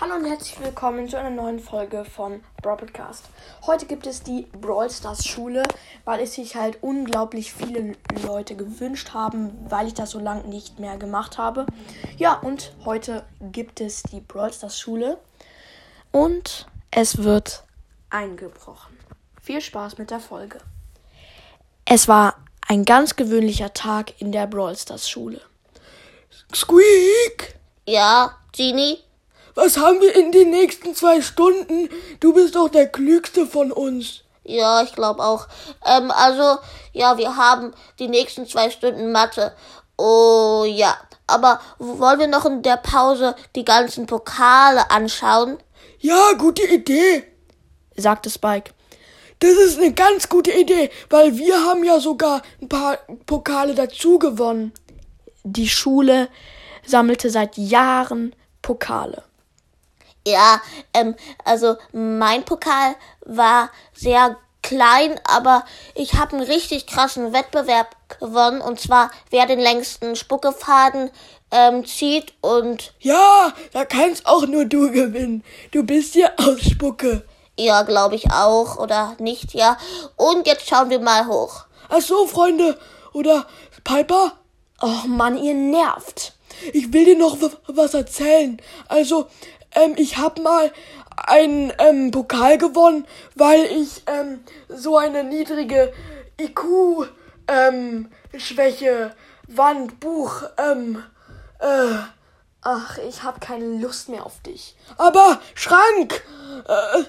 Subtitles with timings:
[0.00, 3.26] Hallo und herzlich willkommen zu einer neuen Folge von Brawl Podcast.
[3.66, 5.62] Heute gibt es die Brawl Stars Schule,
[6.06, 7.94] weil es sich halt unglaublich viele
[8.24, 11.66] Leute gewünscht haben, weil ich das so lange nicht mehr gemacht habe.
[12.16, 15.18] Ja, und heute gibt es die Brawl Stars Schule
[16.12, 17.64] und es wird
[18.08, 18.96] eingebrochen.
[19.42, 20.60] Viel Spaß mit der Folge.
[21.84, 22.36] Es war
[22.66, 25.42] ein ganz gewöhnlicher Tag in der Brawl Stars Schule.
[26.54, 27.58] Squeak!
[27.84, 29.00] Ja, Genie?
[29.62, 31.90] Was haben wir in den nächsten zwei Stunden?
[32.18, 34.22] Du bist doch der Klügste von uns.
[34.42, 35.48] Ja, ich glaube auch.
[35.84, 36.58] Ähm, also,
[36.94, 39.52] ja, wir haben die nächsten zwei Stunden Mathe.
[39.98, 40.96] Oh ja.
[41.26, 45.58] Aber wollen wir noch in der Pause die ganzen Pokale anschauen?
[45.98, 47.24] Ja, gute Idee,
[47.96, 48.72] sagte Spike.
[49.40, 52.96] Das ist eine ganz gute Idee, weil wir haben ja sogar ein paar
[53.26, 54.72] Pokale dazu gewonnen.
[55.44, 56.30] Die Schule
[56.86, 59.22] sammelte seit Jahren Pokale.
[60.26, 60.60] Ja,
[60.94, 68.60] ähm, also mein Pokal war sehr klein, aber ich habe einen richtig krassen Wettbewerb gewonnen
[68.60, 71.10] und zwar wer den längsten Spuckefaden
[71.50, 75.42] ähm, zieht und ja, da kannst auch nur du gewinnen.
[75.72, 77.24] Du bist ja aus Spucke.
[77.58, 79.76] Ja, glaube ich auch oder nicht, ja.
[80.16, 81.64] Und jetzt schauen wir mal hoch.
[81.88, 82.78] Ach so, Freunde
[83.12, 83.46] oder
[83.84, 84.32] Piper?
[84.80, 86.32] Oh Mann, ihr nervt.
[86.72, 88.60] Ich will dir noch was erzählen.
[88.88, 89.26] Also,
[89.74, 90.72] ähm, ich habe mal
[91.16, 95.92] einen ähm, Pokal gewonnen, weil ich ähm, so eine niedrige
[96.40, 97.08] IQ
[97.48, 99.14] ähm, Schwäche
[99.48, 101.02] Wand Buch ähm
[101.58, 101.98] äh,
[102.62, 104.74] ach, ich habe keine Lust mehr auf dich.
[104.96, 106.22] Aber Schrank.
[106.66, 107.04] Äh,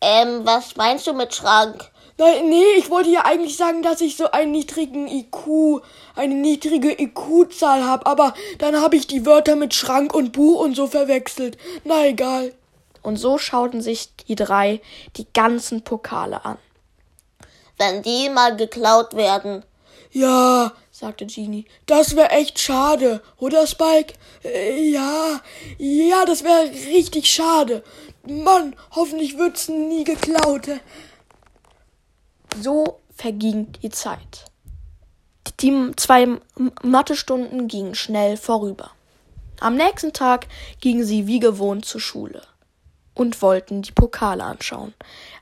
[0.00, 1.90] ähm, was meinst du mit Schrank?
[2.20, 5.82] Nein, nee, ich wollte ja eigentlich sagen, dass ich so einen niedrigen IQ,
[6.16, 10.74] eine niedrige IQ-Zahl habe, aber dann habe ich die Wörter mit Schrank und Buch und
[10.74, 11.56] so verwechselt.
[11.84, 12.52] Na egal.
[13.02, 14.80] Und so schauten sich die drei
[15.16, 16.58] die ganzen Pokale an.
[17.78, 19.62] Wenn die mal geklaut werden.
[20.10, 21.66] Ja, sagte Genie.
[21.86, 24.14] Das wäre echt schade, oder Spike?
[24.42, 25.40] Äh, ja,
[25.78, 27.84] ja, das wäre richtig schade.
[28.26, 30.68] Mann, hoffentlich wird's nie geklaut.
[32.56, 34.46] So verging die Zeit.
[35.60, 36.28] Die zwei
[36.82, 38.90] Mathestunden gingen schnell vorüber.
[39.60, 40.46] Am nächsten Tag
[40.80, 42.42] gingen sie wie gewohnt zur Schule
[43.14, 44.94] und wollten die Pokale anschauen.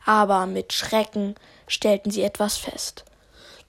[0.07, 1.35] Aber mit Schrecken
[1.69, 3.05] stellten sie etwas fest.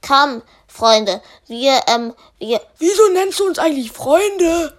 [0.06, 2.62] Komm, Freunde, wir, ähm, wir.
[2.78, 4.74] Wieso nennst du uns eigentlich Freunde?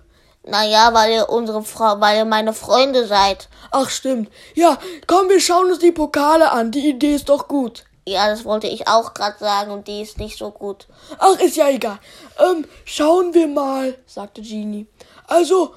[0.44, 3.48] Naja, weil ihr unsere Frau, weil ihr meine Freunde seid.
[3.70, 4.30] Ach, stimmt.
[4.54, 6.70] Ja, komm, wir schauen uns die Pokale an.
[6.70, 7.84] Die Idee ist doch gut.
[8.08, 10.86] Ja, das wollte ich auch gerade sagen und die ist nicht so gut.
[11.18, 11.98] Ach, ist ja egal.
[12.38, 14.86] Ähm, schauen wir mal, sagte Genie.
[15.26, 15.74] Also,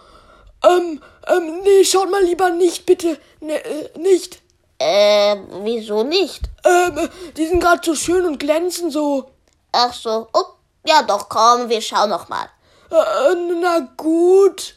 [0.64, 3.20] ähm, ähm, nee, schaut mal lieber nicht, bitte.
[3.42, 4.42] Ne, äh, nicht.
[4.80, 6.44] Ähm, wieso nicht?
[6.64, 9.30] Ähm, die sind gerade so schön und glänzen so.
[9.74, 10.30] Ach so.
[10.34, 10.46] Oh,
[10.86, 12.46] ja doch, komm, wir schauen noch mal.
[12.92, 14.76] Äh, na gut.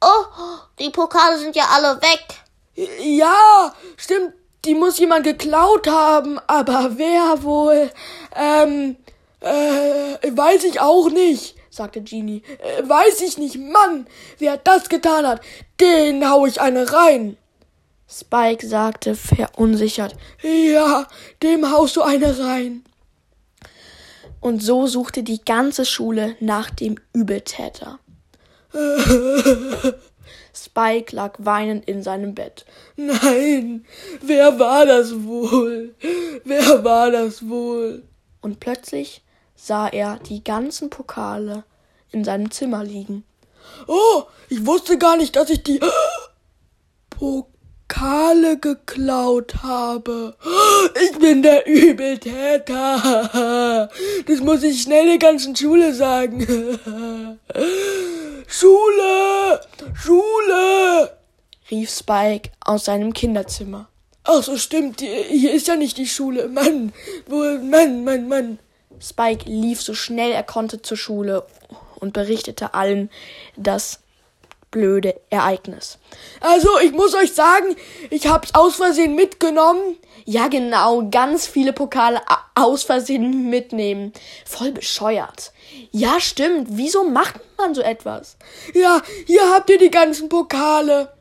[0.00, 0.24] Oh,
[0.80, 2.26] die Pokale sind ja alle weg.
[2.98, 7.90] Ja, stimmt die muss jemand geklaut haben, aber wer wohl?
[8.36, 8.96] Ähm,
[9.40, 12.42] äh, weiß ich auch nicht, sagte Genie.
[12.58, 14.06] Äh, weiß ich nicht, Mann,
[14.38, 15.40] wer das getan hat,
[15.80, 17.36] den hau ich eine rein.
[18.08, 20.16] Spike sagte verunsichert.
[20.42, 21.06] Ja,
[21.42, 22.84] dem haust du eine rein.
[24.40, 28.00] Und so suchte die ganze Schule nach dem Übeltäter.
[30.54, 32.64] Spike lag weinend in seinem Bett.
[32.96, 33.84] Nein,
[34.20, 35.94] wer war das wohl?
[36.44, 38.02] Wer war das wohl?
[38.40, 39.22] Und plötzlich
[39.54, 41.64] sah er die ganzen Pokale
[42.10, 43.24] in seinem Zimmer liegen.
[43.86, 45.80] Oh, ich wusste gar nicht, dass ich die
[47.10, 50.36] Pokale geklaut habe.
[51.02, 52.70] Ich bin der Übeltäter.
[54.26, 56.46] Das muss ich schnell der ganzen Schule sagen.
[58.52, 59.60] Schule!
[59.94, 61.16] Schule!
[61.70, 63.88] rief Spike aus seinem Kinderzimmer.
[64.24, 65.00] Ach so, stimmt.
[65.00, 66.48] Hier ist ja nicht die Schule.
[66.48, 66.92] Mann,
[67.28, 68.58] wohl, Mann, Mann, Mann.
[69.00, 71.46] Spike lief so schnell er konnte zur Schule
[72.00, 73.08] und berichtete allen
[73.56, 74.00] das
[74.70, 75.98] blöde Ereignis.
[76.40, 77.76] Also, ich muss euch sagen,
[78.10, 79.96] ich hab's aus Versehen mitgenommen.
[80.24, 82.20] Ja, genau, ganz viele Pokale
[82.54, 84.12] aus Versehen mitnehmen.
[84.44, 85.52] Voll bescheuert.
[85.90, 86.68] Ja, stimmt.
[86.70, 88.36] Wieso macht man so etwas?
[88.74, 91.12] Ja, hier habt ihr die ganzen Pokale.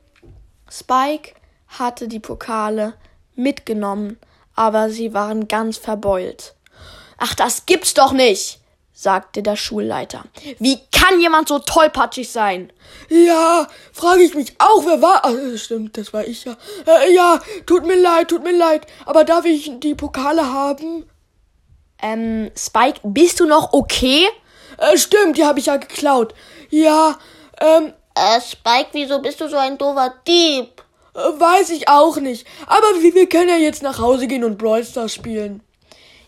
[0.69, 1.34] Spike
[1.68, 2.94] hatte die Pokale
[3.36, 4.19] mitgenommen,
[4.56, 6.56] aber sie waren ganz verbeult.
[7.18, 8.60] Ach, das gibt's doch nicht,
[9.01, 10.24] sagte der Schulleiter.
[10.60, 12.74] Wie kann jemand so tollpatschig sein?
[13.10, 15.24] Ja, frage ich mich auch, wer war.
[15.24, 16.57] Ah, stimmt, das war ich ja.
[16.86, 18.86] Äh, ja, tut mir leid, tut mir leid.
[19.06, 21.10] Aber darf ich die Pokale haben?
[22.01, 24.28] Ähm, Spike, bist du noch okay?
[24.78, 26.34] Äh, stimmt, die habe ich ja geklaut.
[26.69, 27.18] Ja,
[27.62, 30.84] ähm, Äh, Spike, wieso bist du so ein doofer Dieb?
[31.16, 32.46] äh, weiß ich auch nicht.
[32.68, 35.62] Aber wir, wir können ja jetzt nach Hause gehen und Brawl Stars spielen.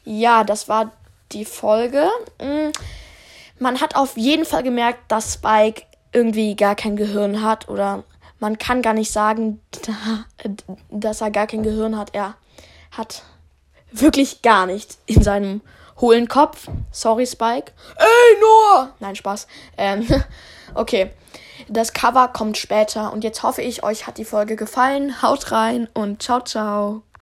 [0.06, 0.92] Ja, das war
[1.34, 2.10] die Folge.
[2.40, 2.72] Mm,
[3.60, 8.04] Man hat auf jeden Fall gemerkt, dass Spike irgendwie gar kein Gehirn hat oder
[8.40, 9.62] man kann gar nicht sagen,
[10.90, 12.14] dass er gar kein Gehirn hat.
[12.14, 12.36] Er
[12.92, 13.24] hat
[13.92, 15.62] wirklich gar nichts in seinem
[16.00, 16.68] hohlen Kopf.
[16.92, 17.72] Sorry, Spike.
[17.98, 18.94] Ey, Noah!
[19.00, 19.48] Nein, Spaß.
[19.78, 20.08] Ähm,
[20.74, 21.12] okay.
[21.70, 25.22] Das Cover kommt später und jetzt hoffe ich, euch hat die Folge gefallen.
[25.22, 27.04] Haut rein und ciao, ciao.